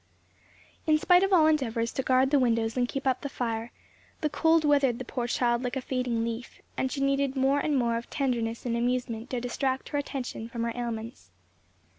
[0.87, 3.71] In spite of all endeavours to guard the windows and keep up the fire,
[4.21, 7.77] the cold withered the poor child like a fading leaf, and she needed more and
[7.77, 11.29] more of tenderness and amusement to distract her attention from her ailments.